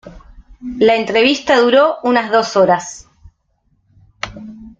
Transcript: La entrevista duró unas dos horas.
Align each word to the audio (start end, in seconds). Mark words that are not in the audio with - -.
La 0.79 0.95
entrevista 0.95 1.59
duró 1.59 1.97
unas 2.01 2.31
dos 2.31 2.57
horas. 2.57 3.07